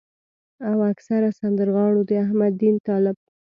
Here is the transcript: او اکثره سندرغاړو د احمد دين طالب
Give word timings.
او 0.69 0.77
اکثره 0.91 1.29
سندرغاړو 1.39 2.01
د 2.09 2.11
احمد 2.25 2.53
دين 2.61 2.75
طالب 2.87 3.15